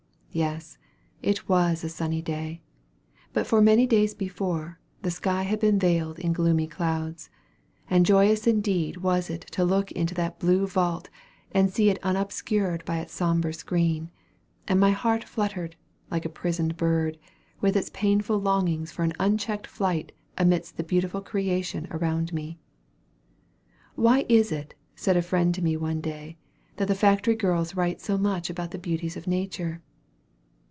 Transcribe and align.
Yes, 0.33 0.77
it 1.21 1.49
was 1.49 1.83
a 1.83 1.89
sunny 1.89 2.21
day; 2.21 2.61
but 3.33 3.45
for 3.45 3.61
many 3.61 3.85
days 3.85 4.13
before, 4.13 4.79
the 5.01 5.11
sky 5.11 5.43
had 5.43 5.59
been 5.59 5.77
veiled 5.77 6.19
in 6.19 6.31
gloomy 6.31 6.67
clouds; 6.67 7.29
and 7.89 8.05
joyous 8.05 8.47
indeed 8.47 8.95
was 8.95 9.29
it 9.29 9.41
to 9.51 9.65
look 9.65 9.87
up 9.91 9.97
into 9.97 10.13
that 10.15 10.39
blue 10.39 10.65
vault, 10.67 11.09
and 11.51 11.69
see 11.69 11.89
it 11.89 11.99
unobscured 12.01 12.85
by 12.85 12.99
its 12.99 13.11
sombre 13.11 13.53
screen; 13.53 14.09
and 14.69 14.79
my 14.79 14.91
heart 14.91 15.25
fluttered, 15.25 15.75
like 16.09 16.23
a 16.23 16.29
prisoned 16.29 16.77
bird, 16.77 17.19
with 17.59 17.75
its 17.75 17.91
painful 17.93 18.39
longings 18.39 18.89
for 18.89 19.03
an 19.03 19.11
unchecked 19.19 19.67
flight 19.67 20.13
amidst 20.37 20.77
the 20.77 20.83
beautiful 20.85 21.19
creation 21.19 21.89
around 21.91 22.31
me. 22.31 22.57
Why 23.95 24.25
is 24.29 24.49
it, 24.53 24.75
said 24.95 25.17
a 25.17 25.21
friend 25.21 25.53
to 25.55 25.61
me 25.61 25.75
one 25.75 25.99
day, 25.99 26.37
that 26.77 26.87
the 26.87 26.95
factory 26.95 27.35
girls 27.35 27.75
write 27.75 27.99
so 27.99 28.17
much 28.17 28.49
about 28.49 28.71
the 28.71 28.79
beauties 28.79 29.17
of 29.17 29.27
nature? 29.27 29.81